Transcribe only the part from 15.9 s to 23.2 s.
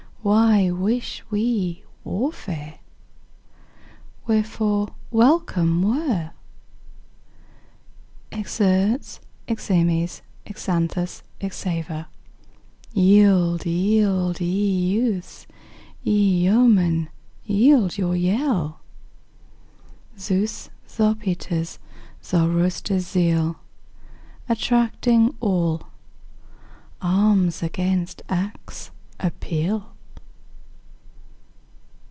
ye yeomen, yield your yell! Zeus', Zarpater's, Zoroaster's